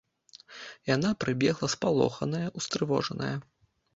Яна 0.95 1.09
прыбегла 1.25 1.69
спалоханая, 1.75 2.43
устрывожаная. 2.61 3.33